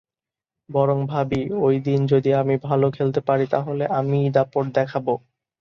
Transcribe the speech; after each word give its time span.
বরং 0.69 0.97
ভাবি, 1.07 1.41
ওই 1.59 1.75
দিন 1.79 1.99
যদি 2.07 2.29
আমি 2.33 2.55
ভালো 2.63 2.87
খেলতে 2.91 3.21
পারি, 3.27 3.45
তাহলে 3.47 3.83
আমিই 3.99 4.29
দাপট 4.29 4.65
দেখাব। 4.75 5.05